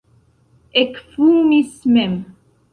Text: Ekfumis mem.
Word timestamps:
Ekfumis 0.81 1.71
mem. 1.93 2.15